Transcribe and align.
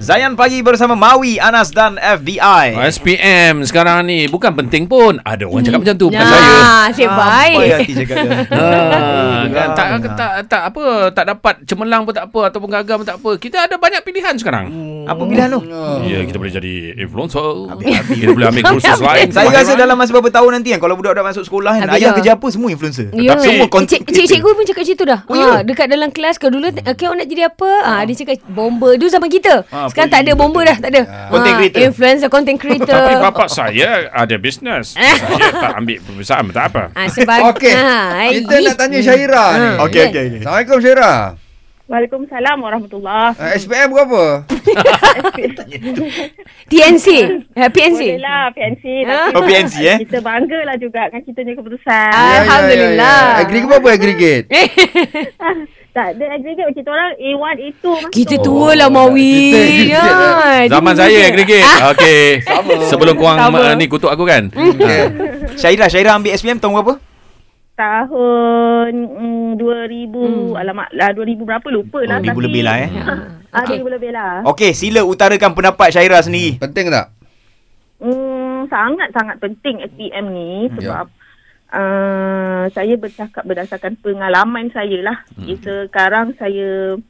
Zayan 0.00 0.32
Pagi 0.32 0.64
bersama 0.64 0.96
Mawi, 0.96 1.36
Anas 1.36 1.76
dan 1.76 2.00
FBI. 2.00 2.72
SPM 2.88 3.68
sekarang 3.68 4.08
ni 4.08 4.24
bukan 4.26 4.56
penting 4.56 4.88
pun. 4.88 5.20
Ada 5.20 5.44
orang 5.44 5.60
cakap 5.60 5.84
macam 5.84 5.96
tu 6.00 6.08
bukan 6.08 6.24
Ya, 6.24 6.32
saya. 6.32 6.56
Asyik 6.88 7.04
Apa 7.06 7.20
baik. 7.20 7.68
hati 7.76 7.92
cakap 8.00 8.16
dia? 8.16 8.32
Ha, 8.48 8.64
kan 9.54 9.68
tak, 9.76 9.86
tak 10.16 10.32
tak 10.48 10.62
apa 10.72 10.84
tak 11.12 11.24
dapat 11.28 11.54
cemerlang 11.68 12.08
pun 12.08 12.16
tak 12.16 12.32
apa 12.32 12.40
ataupun 12.48 12.68
gagal 12.72 12.96
pun 12.96 13.06
tak 13.06 13.18
apa. 13.20 13.30
Kita 13.36 13.56
ada 13.60 13.76
banyak 13.76 14.00
pilihan 14.00 14.34
sekarang. 14.40 14.72
Apa 15.04 15.20
pilihan 15.20 15.52
tu? 15.52 15.60
Ya, 16.08 16.24
kita 16.24 16.36
boleh 16.40 16.52
jadi 16.54 16.74
influencer. 16.96 17.44
Kita 18.08 18.32
boleh 18.32 18.46
ambil 18.48 18.64
kursus 18.72 19.00
lain. 19.04 19.28
Saya 19.28 19.52
rasa 19.52 19.72
dalam 19.76 20.00
masa 20.00 20.16
beberapa 20.16 20.32
tahun 20.32 20.50
nanti 20.56 20.72
kan 20.72 20.80
Kalau 20.80 20.96
budak-budak 20.96 21.24
masuk 21.26 21.44
sekolah 21.44 21.76
kan 21.76 21.86
Ayah 21.90 22.10
dah. 22.10 22.16
kerja 22.16 22.30
apa 22.34 22.46
Semua 22.48 22.68
influencer 22.68 23.12
Ya, 23.12 23.32
Tapi 23.32 23.46
semua 23.46 23.68
content 23.68 24.00
cik, 24.00 24.02
cik, 24.06 24.26
cikgu 24.26 24.50
pun 24.50 24.64
cakap 24.64 24.80
macam 24.80 24.96
tu 24.96 25.06
dah. 25.06 25.20
Oh, 25.26 25.36
ha, 25.36 25.60
dekat 25.60 25.86
dalam 25.86 26.08
kelas 26.08 26.36
ke 26.36 26.48
dulu 26.48 26.72
okay, 26.72 27.04
awak 27.04 27.16
nak 27.20 27.28
jadi 27.28 27.42
apa? 27.46 27.70
Ha, 27.84 27.92
dia 28.08 28.14
cakap 28.16 28.40
bomba. 28.48 28.96
Dulu 28.96 29.08
zaman 29.08 29.28
kita. 29.28 29.68
Ah, 29.68 29.89
Sekarang 29.90 30.08
tak 30.08 30.20
ada 30.22 30.32
bomba 30.32 30.60
dah, 30.62 30.76
tak 30.76 30.88
ada. 30.88 31.00
Content 31.28 31.54
creator. 31.56 31.78
Influencer, 31.82 32.28
content 32.28 32.58
creator. 32.60 32.96
Tapi 32.96 33.14
bapak 33.20 33.46
saya 33.46 34.08
ada 34.08 34.34
bisnes. 34.34 34.94
saya 34.94 35.50
tak 35.50 35.72
ambil 35.76 35.96
peperiksaan 36.00 36.42
tak 36.48 36.64
apa. 36.70 36.82
Ah, 36.92 37.06
sebab 37.06 37.38
Okey. 37.50 37.70
ha, 37.70 38.26
Kita 38.30 38.54
nak 38.62 38.74
tanya 38.76 38.98
Syaira 39.00 39.44
ni. 39.52 39.60
Ah. 39.60 39.74
Okey 39.84 40.00
okey 40.06 40.22
okey. 40.24 40.38
Assalamualaikum 40.40 40.76
Syaira. 40.78 41.12
Waalaikumsalam 41.90 42.56
warahmatullahi 42.56 43.34
Uh, 43.34 43.50
SPM 43.58 43.90
berapa? 43.90 44.46
TNC. 46.70 47.06
Ha, 47.50 47.66
PNC. 47.66 48.00
Boleh 48.06 48.22
lah 48.22 48.46
PNC 48.54 48.84
Ah. 49.02 49.26
Oh, 49.34 49.42
PNC, 49.42 49.74
eh? 49.82 49.98
Kita 49.98 50.22
banggalah 50.22 50.78
juga 50.78 51.10
dengan 51.10 51.22
kita 51.26 51.38
punya 51.42 51.54
keputusan 51.58 52.10
Ah. 52.14 52.38
Alhamdulillah. 52.40 53.18
Ya, 53.18 53.38
Aggregate 53.42 53.68
berapa 53.68 53.88
aggregate? 53.90 54.44
Tak 55.90 56.06
ada 56.12 56.24
aggregate 56.30 56.70
kita 56.70 56.88
orang 56.88 57.18
A1 57.18 57.42
A2 57.58 57.82
masuk 57.82 58.10
Kita 58.12 58.34
tua 58.38 58.70
lah 58.72 58.86
Mawi. 58.86 59.34
kita- 59.50 59.90
Ya. 59.90 60.06
Zaman 60.68 60.94
saya 60.94 61.18
aggregate. 61.24 61.66
Okey. 61.90 62.22
Sebelum 62.86 63.14
korang 63.14 63.38
Sama. 63.40 63.58
uh, 63.60 63.74
ni 63.74 63.86
kutuk 63.86 64.06
aku 64.06 64.22
kan. 64.22 64.48
Okay. 64.48 65.00
Syaira 65.56 65.86
Syaira 65.86 66.14
ambil 66.14 66.30
SPM 66.32 66.56
tahun 66.56 66.74
berapa? 66.76 66.94
Tahun 67.74 68.92
mm, 68.92 69.56
2000 69.56 70.54
Alamak 70.54 70.92
lah 70.92 71.10
2000 71.10 71.40
berapa 71.40 71.68
lupa 71.70 71.98
lah 72.02 72.20
2000 72.20 72.38
lebih 72.40 72.62
lah, 72.62 72.76
eh. 72.78 72.90
Ah, 73.50 73.64
Okey. 73.64 73.80
2000 73.80 73.88
lebih 73.90 74.10
lah 74.12 74.32
Okey 74.46 74.70
sila 74.72 75.00
utarakan 75.02 75.50
pendapat 75.50 75.88
Syaira 75.88 76.20
sendiri 76.20 76.60
Penting 76.60 76.86
tak? 76.86 77.08
Hmm, 77.96 78.68
sangat-sangat 78.68 79.36
penting 79.38 79.80
SPM 79.86 80.28
ni 80.28 80.50
Hmm. 80.66 80.76
sebab 80.76 81.06
uh, 81.70 82.39
saya 82.68 82.94
bercakap 83.00 83.42
berdasarkan 83.48 83.96
pengalaman 84.04 84.68
saya 84.74 84.98
lah. 85.00 85.18
Hmm. 85.38 85.56
Sekarang 85.56 86.36
saya 86.36 87.00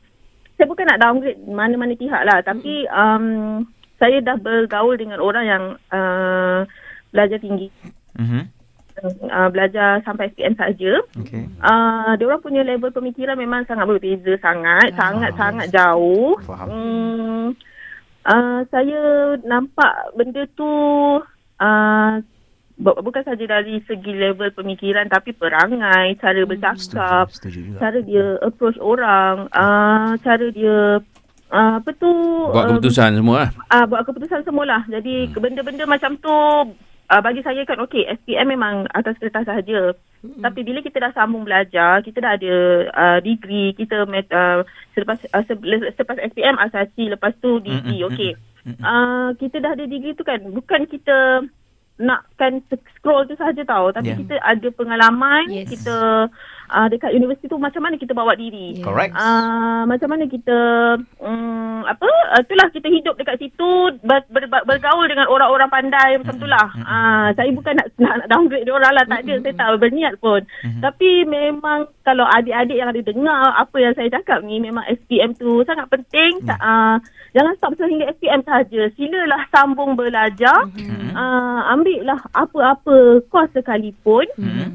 saya 0.61 0.67
bukan 0.69 0.85
nak 0.85 1.01
downgrade 1.01 1.41
mana-mana 1.49 1.97
pihak 1.97 2.23
lah 2.23 2.45
tapi 2.45 2.85
um, 2.93 3.65
saya 3.97 4.21
dah 4.25 4.37
bergaul 4.37 4.97
dengan 4.97 5.21
orang 5.21 5.45
yang 5.49 5.65
uh, 5.93 6.69
belajar 7.13 7.41
tinggi. 7.41 7.69
Mhm. 8.17 8.61
Uh, 9.01 9.49
belajar 9.49 10.05
sampai 10.05 10.29
SPM 10.29 10.53
saja. 10.61 11.01
Okey. 11.17 11.49
Uh, 11.65 12.13
dia 12.21 12.27
orang 12.29 12.45
punya 12.45 12.61
level 12.61 12.93
pemikiran 12.93 13.33
memang 13.33 13.65
sangat 13.65 13.89
berbeza 13.89 14.37
sangat, 14.45 14.93
sangat-sangat 14.93 15.73
jauh. 15.73 16.37
Faham. 16.45 16.69
Hmm, 16.69 17.45
uh, 18.29 18.61
saya 18.69 19.01
nampak 19.41 20.13
benda 20.13 20.45
tu 20.53 20.69
uh, 21.65 22.13
bukan 22.81 23.23
saja 23.23 23.45
dari 23.45 23.85
segi 23.85 24.13
level 24.17 24.49
pemikiran 24.57 25.07
tapi 25.13 25.37
perangai, 25.37 26.17
cara 26.17 26.41
bercakap, 26.49 27.29
Setuju 27.29 27.61
juga. 27.61 27.79
cara 27.79 27.99
dia 28.01 28.41
approach 28.41 28.81
orang, 28.81 29.53
uh, 29.53 30.17
cara 30.25 30.47
dia 30.49 31.05
uh, 31.53 31.73
apa 31.83 31.91
tu 31.99 32.11
Buat 32.51 32.65
uh, 32.65 32.69
keputusan 32.75 33.21
semua 33.21 33.37
lah. 33.47 33.51
Ah 33.69 33.83
uh, 33.83 33.85
buat 33.91 34.03
keputusan 34.07 34.41
semualah. 34.47 34.83
Jadi 34.89 35.29
hmm. 35.29 35.37
benda-benda 35.37 35.85
macam 35.85 36.17
tu 36.19 36.35
uh, 37.11 37.21
bagi 37.21 37.43
saya 37.43 37.67
kan 37.67 37.83
okey 37.85 38.07
SPM 38.23 38.55
memang 38.55 38.87
atas 38.95 39.19
kertas 39.19 39.45
sahaja. 39.45 39.93
Hmm. 40.21 40.41
Tapi 40.41 40.61
bila 40.63 40.85
kita 40.85 41.01
dah 41.01 41.13
sambung 41.13 41.45
belajar, 41.45 42.05
kita 42.07 42.23
dah 42.23 42.33
ada 42.39 42.57
uh, 42.93 43.19
degree, 43.21 43.75
kita 43.75 44.05
met, 44.07 44.29
uh, 44.31 44.63
selepas 44.95 45.19
uh, 45.33 45.45
se- 45.45 45.93
selepas 45.97 46.17
SPM 46.21 46.57
asasi, 46.61 47.11
lepas 47.11 47.35
tu 47.41 47.59
degree. 47.61 48.01
Mm, 48.01 48.09
mm, 48.09 48.11
Okey. 48.15 48.33
Uh, 48.85 49.33
kita 49.41 49.57
dah 49.65 49.73
ada 49.73 49.89
degree 49.89 50.13
tu 50.13 50.21
kan 50.21 50.37
bukan 50.53 50.85
kita 50.85 51.49
nakkan 52.01 52.65
scroll 52.97 53.29
tu 53.29 53.37
sahaja 53.37 53.61
tau 53.63 53.93
tapi 53.93 54.11
Yeah. 54.11 54.19
kita 54.19 54.35
ada 54.41 54.69
pengalaman 54.73 55.45
Yes. 55.53 55.69
kita 55.69 55.95
uh, 56.73 56.87
dekat 56.89 57.13
universiti 57.13 57.47
tu 57.47 57.61
macam 57.61 57.85
mana 57.85 57.95
kita 57.95 58.17
bawa 58.17 58.33
diri 58.35 58.81
Yeah. 58.81 58.87
Correct. 58.89 59.13
Uh, 59.13 59.85
macam 59.85 60.09
mana 60.09 60.25
kita 60.25 60.57
um, 61.21 61.85
apa 61.85 62.09
uh, 62.35 62.41
itulah 62.41 62.69
kita 62.73 62.89
hidup 62.89 63.15
dekat 63.21 63.37
situ 63.37 63.71
ber, 64.01 64.25
ber, 64.33 64.49
ber, 64.49 64.65
bergaul 64.65 65.05
dengan 65.05 65.29
orang-orang 65.29 65.69
pandai 65.69 66.17
macam 66.17 66.41
itulah. 66.41 66.69
Uh, 66.81 67.29
saya 67.37 67.51
bukan 67.53 67.77
nak 67.77 67.87
nak, 68.01 68.15
nak 68.25 68.29
downgrade 68.33 68.65
dia 68.65 68.75
orang 68.75 68.93
lah 68.97 69.05
tak 69.05 69.21
ada 69.27 69.35
saya 69.45 69.55
tak 69.55 69.69
berniat 69.77 70.15
pun. 70.19 70.41
Tapi 70.81 71.11
memang 71.29 71.91
kalau 72.01 72.25
adik-adik 72.27 72.77
yang 72.81 72.89
ada 72.89 73.03
dengar 73.05 73.43
apa 73.55 73.77
yang 73.77 73.93
saya 73.93 74.09
cakap 74.09 74.41
ni 74.43 74.57
memang 74.59 74.85
SPM 74.89 75.37
tu 75.37 75.61
sangat 75.69 75.87
penting. 75.93 76.41
Uh, 76.49 76.97
jangan 77.37 77.53
stop 77.61 77.73
sehingga 77.77 78.09
SPM 78.17 78.41
sahaja. 78.43 78.89
Silalah 78.95 79.43
sambung 79.53 79.95
belajar. 79.95 80.67
Uh, 81.11 81.61
ambil 81.75 82.01
lah 82.07 82.21
apa-apa 82.35 83.25
kos 83.31 83.51
sekalipun 83.55 84.27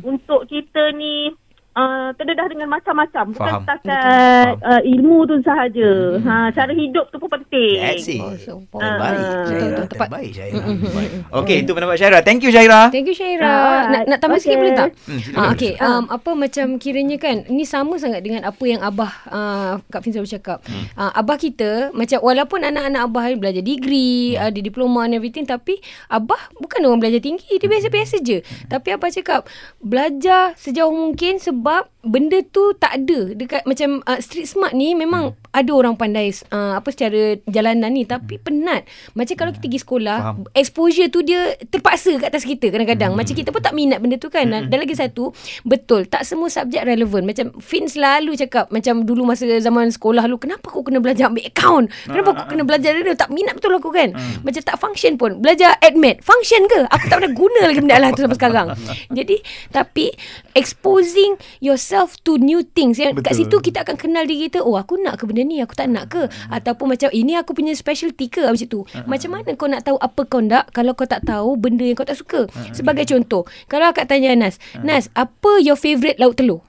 untuk 0.04 0.48
kita 0.52 0.92
ni 0.96 1.32
uh, 1.76 2.10
terdedah 2.16 2.48
dengan 2.50 2.68
macam-macam 2.72 3.24
bukan 3.36 3.52
Faham. 3.52 3.62
setakat 3.62 4.54
uh, 4.64 4.82
ilmu 4.82 5.28
tu 5.28 5.36
sahaja. 5.44 5.92
Ha 6.24 6.34
cara 6.56 6.72
hidup 6.72 7.06
tu 7.12 7.18
pun 7.20 7.30
penting. 7.30 7.78
That's 7.80 8.08
it. 8.08 8.20
Oh, 8.24 8.34
so, 8.40 8.52
Terbaik 8.72 8.96
Ah, 8.96 9.22
Syaira. 9.22 9.44
betul, 9.44 9.68
betul, 9.70 9.88
tepat. 9.92 10.08
Terbaik 10.08 10.32
Syaira. 10.32 10.64
Baik. 10.66 11.12
Okey 11.44 11.58
itu 11.62 11.72
pendapat 11.76 11.96
Syaira. 12.00 12.20
Thank 12.24 12.42
you 12.48 12.52
Syaira. 12.52 12.82
Thank 12.90 13.08
you 13.12 13.16
Syaira. 13.16 13.52
Ah, 13.52 13.82
nak 13.92 14.04
nak 14.08 14.20
tambah 14.24 14.40
sikit 14.40 14.56
okay. 14.56 14.62
boleh 14.64 14.74
tak? 14.74 14.90
Hmm. 15.06 15.22
Ah, 15.36 15.48
okay. 15.52 15.74
Um, 15.78 16.04
apa 16.08 16.30
macam 16.32 16.66
kiranya 16.80 17.18
kan 17.20 17.36
ni 17.52 17.64
sama 17.68 18.00
sangat 18.00 18.24
dengan 18.24 18.48
apa 18.48 18.64
yang 18.64 18.80
abah 18.80 19.12
uh, 19.28 19.72
Kak 19.92 20.02
Fin 20.02 20.16
selalu 20.16 20.32
cakap. 20.32 20.64
Hmm. 20.66 20.86
Uh, 20.96 21.12
abah 21.12 21.38
kita 21.38 21.92
macam 21.92 22.24
walaupun 22.24 22.64
anak-anak 22.64 23.02
abah 23.04 23.24
ni 23.28 23.36
belajar 23.36 23.64
degree, 23.66 24.34
hmm. 24.40 24.48
ada 24.48 24.60
diploma 24.64 25.04
and 25.06 25.20
everything 25.20 25.44
tapi 25.44 25.78
abah 26.08 26.40
bukan 26.56 26.80
orang 26.88 27.04
belajar 27.04 27.20
tinggi, 27.20 27.60
dia 27.60 27.68
biasa-biasa 27.68 28.16
je. 28.24 28.40
Hmm. 28.40 28.80
Tapi 28.80 28.88
abah 28.96 29.10
cakap 29.12 29.42
belajar 29.84 30.56
sejauh 30.56 30.94
mungkin 30.94 31.38
sebab 31.42 31.65
benda 32.06 32.38
tu 32.46 32.78
tak 32.78 33.02
ada 33.02 33.34
dekat 33.34 33.66
macam 33.66 34.06
uh, 34.06 34.22
street 34.22 34.46
smart 34.46 34.78
ni 34.78 34.94
memang 34.94 35.16
Hmm. 35.26 35.34
ada 35.56 35.72
orang 35.72 35.96
pandai 35.96 36.30
uh, 36.52 36.76
apa 36.76 36.92
secara 36.92 37.40
jalanan 37.48 37.88
ni 37.90 38.04
tapi 38.04 38.36
penat. 38.38 38.84
Macam 39.16 39.34
kalau 39.34 39.52
kita 39.56 39.64
pergi 39.66 39.80
sekolah, 39.82 40.18
Faham. 40.20 40.44
exposure 40.52 41.08
tu 41.08 41.24
dia 41.24 41.56
terpaksa 41.72 42.20
kat 42.20 42.28
atas 42.28 42.44
kita 42.44 42.68
kadang-kadang. 42.70 43.16
Hmm. 43.16 43.24
Macam 43.24 43.34
kita 43.34 43.50
pun 43.50 43.64
tak 43.64 43.72
minat 43.72 44.04
benda 44.04 44.20
tu 44.20 44.28
kan. 44.28 44.44
Dan 44.46 44.68
lagi 44.68 44.94
satu, 44.94 45.32
betul, 45.64 46.06
tak 46.06 46.28
semua 46.28 46.52
subjek 46.52 46.84
relevan. 46.84 47.24
Macam 47.24 47.56
Fin 47.64 47.88
selalu 47.88 48.36
cakap, 48.36 48.68
macam 48.68 49.08
dulu 49.08 49.24
masa 49.24 49.48
zaman 49.48 49.88
sekolah 49.90 50.28
lu, 50.28 50.36
kenapa 50.36 50.68
aku 50.68 50.84
kena 50.84 51.00
belajar 51.00 51.32
ambil 51.32 51.48
account? 51.48 51.86
Kenapa 52.04 52.30
aku 52.36 52.44
kena 52.52 52.64
belajar 52.68 52.92
dia? 52.92 53.16
Tak 53.16 53.32
minat 53.32 53.56
betul 53.56 53.74
aku 53.80 53.90
kan. 53.96 54.12
Macam 54.44 54.62
tak 54.62 54.76
function 54.76 55.16
pun. 55.16 55.40
Belajar 55.40 55.80
admit, 55.80 56.20
function 56.20 56.68
ke? 56.68 56.84
Aku 56.92 57.08
tak 57.08 57.24
pernah 57.24 57.32
guna 57.32 57.60
lagi 57.72 57.80
benda 57.80 57.98
lah 57.98 58.12
tu 58.12 58.28
sampai 58.28 58.38
sekarang. 58.38 58.68
Jadi, 59.18 59.40
tapi 59.72 60.12
exposing 60.52 61.40
yourself 61.60 62.18
to 62.24 62.40
new 62.40 62.64
things. 62.64 62.98
Yang 62.98 63.22
kat 63.22 63.36
situ 63.38 63.56
kita 63.60 63.84
akan 63.86 63.96
kenal 63.96 64.24
diri 64.28 64.48
kita, 64.50 64.64
oh 64.64 64.80
aku 64.80 65.00
nak 65.00 65.22
ke 65.22 65.30
benda 65.30 65.44
ni, 65.44 65.60
aku 65.60 65.76
tak 65.76 65.92
nak 65.92 66.12
ke? 66.12 66.28
Ataupun 66.52 66.96
macam, 66.96 67.10
ini 67.12 67.36
aku 67.36 67.56
punya 67.56 67.76
specialty 67.76 68.32
ke? 68.32 68.46
Macam 68.48 68.68
tu. 68.68 68.82
Macam 69.06 69.30
mana 69.36 69.50
kau 69.56 69.70
nak 69.70 69.84
tahu 69.86 69.98
apa 70.00 70.22
kau 70.26 70.42
nak 70.42 70.72
kalau 70.72 70.96
kau 70.98 71.08
tak 71.08 71.24
tahu 71.28 71.56
benda 71.60 71.86
yang 71.86 71.98
kau 71.98 72.08
tak 72.08 72.18
suka? 72.20 72.48
Sebagai 72.72 73.06
contoh, 73.08 73.46
kalau 73.70 73.92
akak 73.92 74.10
tanya 74.10 74.36
Nas, 74.36 74.60
Nas, 74.82 75.08
apa 75.16 75.62
your 75.62 75.80
favourite 75.80 76.18
lauk 76.18 76.36
telur? 76.40 76.66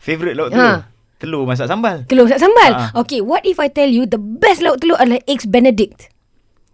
Favorite 0.00 0.36
lauk 0.36 0.50
telur. 0.54 0.80
Ha. 0.80 0.88
Telur 1.20 1.44
masak 1.44 1.68
sambal. 1.68 2.08
Telur 2.08 2.24
masak 2.24 2.40
sambal. 2.40 2.72
Ha. 2.72 2.84
Okay, 2.96 3.20
what 3.20 3.44
if 3.44 3.60
I 3.60 3.68
tell 3.68 3.88
you 3.88 4.08
the 4.08 4.16
best 4.16 4.64
lauk 4.64 4.80
telur 4.80 4.96
adalah 4.96 5.20
eggs 5.28 5.44
benedict? 5.44 6.08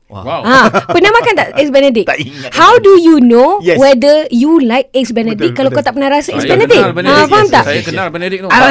Wow. 0.06 0.46
Ha, 0.46 0.70
pernah 0.86 1.10
makan 1.10 1.32
tak 1.34 1.48
eggs 1.58 1.68
benedict? 1.68 2.06
Tak 2.06 2.14
ingat. 2.16 2.54
How 2.54 2.78
do 2.78 2.94
you 2.94 3.18
know 3.18 3.58
Yes. 3.58 3.74
whether 3.74 4.30
you 4.30 4.62
like 4.62 4.86
eggs 4.92 5.10
benedict 5.10 5.50
Betul, 5.50 5.56
kalau 5.56 5.68
betul. 5.68 5.82
kau 5.82 5.86
tak 5.86 5.94
pernah 5.94 6.10
rasa 6.12 6.30
eggs 6.30 6.46
Saya 6.46 6.54
benedict? 6.54 6.78
kenal 6.78 6.94
Benedict. 6.94 7.18
Ha, 7.18 7.26
faham 7.26 7.42
Yes, 7.42 7.50
tak? 7.50 7.64
Saya 7.66 7.80
kenal 7.82 8.06
Benedict 8.08 8.40
tu. 8.40 8.48
Ah, 8.48 8.70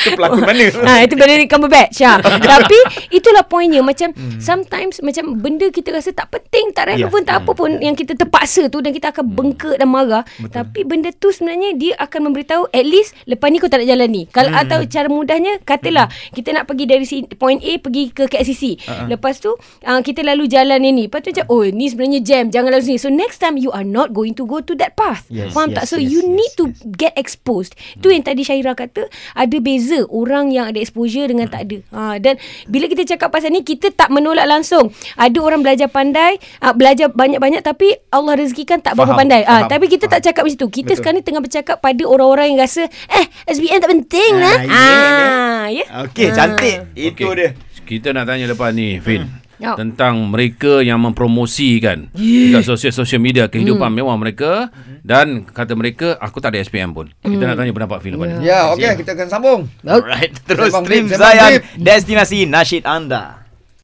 Itu 0.00 0.10
pelakon 0.12 0.40
mana? 0.40 0.66
ha, 0.82 0.92
itu 1.04 1.14
Benedict 1.14 1.48
Cumberbatch 1.48 1.98
ha. 2.00 2.12
Tapi 2.52 2.78
itulah 3.10 3.44
poinnya 3.44 3.80
Macam 3.80 4.10
Sometimes 4.38 4.98
Macam 5.00 5.36
benda 5.36 5.68
kita 5.68 5.92
rasa 5.92 6.10
tak 6.10 6.30
penting 6.30 6.72
Tak 6.72 6.88
relevan 6.88 7.12
Ya. 7.20 7.26
Tak 7.26 7.36
apa 7.42 7.52
pun 7.52 7.70
Yang 7.78 7.96
kita 8.00 8.12
terpaksa 8.16 8.66
tu 8.66 8.80
Dan 8.80 8.90
kita 8.90 9.10
akan 9.10 9.24
bengkak 9.28 9.76
dan 9.76 9.86
marah 9.86 10.24
Tapi 10.40 10.82
benda 10.82 11.12
tu 11.12 11.28
sebenarnya 11.28 11.74
Dia 11.74 11.92
akan 11.96 12.28
memberitahu 12.28 12.70
At 12.70 12.82
least 12.82 13.12
Lepas 13.24 13.50
ni 13.50 13.58
kau 13.58 13.68
tak 13.68 13.82
nak 13.82 13.88
jalan 13.88 14.08
ni 14.08 14.22
Kalau 14.26 14.50
atau 14.50 14.82
cara 14.84 15.06
mudahnya 15.06 15.60
Katalah 15.60 16.08
Kita 16.30 16.50
nak 16.50 16.64
pergi 16.64 16.84
dari 16.86 17.04
sini, 17.04 17.28
point 17.30 17.60
A 17.60 17.72
Pergi 17.76 18.08
ke 18.08 18.24
KLCC 18.24 18.80
Lepas 19.06 19.38
tu 19.38 19.52
uh, 19.84 20.00
kita 20.00 20.20
lalu 20.22 20.46
jalan 20.46 20.80
ini. 20.82 21.06
Lepas 21.06 21.24
tu 21.24 21.30
macam, 21.32 21.46
oh 21.50 21.64
ni 21.64 21.86
sebenarnya 21.88 22.20
jam. 22.20 22.44
Jangan 22.48 22.70
lalu 22.74 22.84
sini. 22.86 22.98
So 22.98 23.08
next 23.08 23.38
time 23.38 23.56
you 23.56 23.70
are 23.70 23.86
not 23.86 24.12
going 24.12 24.34
to 24.36 24.44
go 24.44 24.60
to 24.60 24.72
that 24.78 24.96
path. 24.96 25.24
Yes, 25.28 25.52
Faham 25.52 25.72
yes, 25.72 25.76
tak? 25.76 25.84
So 25.88 25.96
yes, 25.96 26.10
you 26.10 26.20
yes, 26.22 26.30
need 26.30 26.52
to 26.56 26.64
yes. 26.70 26.78
get 26.96 27.12
exposed. 27.16 27.72
Tu 28.00 28.10
yang 28.10 28.24
tadi 28.24 28.42
Syaira 28.42 28.72
kata, 28.72 29.06
ada 29.34 29.56
beza 29.60 30.04
orang 30.08 30.50
yang 30.50 30.68
ada 30.68 30.78
exposure 30.78 31.28
dengan 31.28 31.46
tak 31.46 31.68
ada. 31.68 31.78
Ha, 31.92 32.00
dan 32.18 32.36
bila 32.66 32.86
kita 32.86 33.04
cakap 33.06 33.30
pasal 33.30 33.50
ni, 33.50 33.62
kita 33.62 33.92
tak 33.92 34.10
menolak 34.10 34.46
langsung. 34.46 34.90
Ada 35.16 35.38
orang 35.40 35.60
belajar 35.60 35.88
pandai, 35.90 36.40
uh, 36.60 36.72
belajar 36.72 37.12
banyak-banyak 37.12 37.60
tapi 37.60 37.94
Allah 38.10 38.36
rezekikan 38.36 38.80
tak 38.80 38.96
berapa 38.96 39.12
Faham, 39.12 39.20
pandai. 39.26 39.42
Ah, 39.44 39.64
faham, 39.64 39.70
tapi 39.70 39.86
kita 39.90 40.06
tak 40.06 40.22
cakap 40.22 40.46
macam 40.46 40.58
tu. 40.58 40.68
Kita 40.70 40.92
Betul. 40.92 40.96
sekarang 40.98 41.16
ni 41.18 41.24
tengah 41.24 41.42
bercakap 41.42 41.76
pada 41.78 42.02
orang-orang 42.06 42.54
yang 42.54 42.60
rasa, 42.62 42.86
eh 43.10 43.26
SBM 43.46 43.78
tak 43.82 43.90
penting 43.90 44.32
lah. 44.38 44.56
Ah, 44.56 44.64
ya, 44.64 44.70
Ah, 44.70 45.66
ya. 45.68 45.84
Okey, 46.08 46.28
Ah. 46.30 46.34
cantik. 46.34 46.76
Itu 46.94 47.28
Okey. 47.28 47.36
dia. 47.36 47.50
Kita 47.84 48.14
nak 48.14 48.24
tanya 48.24 48.46
lepas 48.46 48.70
ni, 48.70 49.02
Fin. 49.02 49.26
Ya. 49.60 49.76
Tentang 49.76 50.32
mereka 50.32 50.80
yang 50.80 50.96
mempromosikan 51.04 52.08
yeah. 52.16 52.56
dekat 52.56 52.64
sosial-sosial 52.64 53.20
media 53.20 53.44
kehidupan 53.44 53.92
Hmm. 53.92 53.96
mewah 54.00 54.16
mereka 54.16 54.72
dan 55.04 55.44
kata 55.44 55.76
mereka 55.76 56.16
aku 56.16 56.40
tak 56.40 56.56
ada 56.56 56.64
SPM 56.64 56.96
pun. 56.96 57.12
Kita 57.20 57.44
nak 57.44 57.60
tanya 57.60 57.72
pendapat 57.76 58.00
Fin 58.00 58.16
lepas 58.16 58.40
ni. 58.40 58.48
Ya, 58.48 58.72
okey 58.72 59.04
kita 59.04 59.12
akan 59.12 59.28
sambung. 59.28 59.60
Alright, 59.84 60.32
terus 60.48 60.72
Sembang 60.72 60.84
stream 60.88 61.04
Zayan 61.12 61.60
destinasi 61.76 62.48
nasyid 62.48 62.88
anda. 62.88 63.44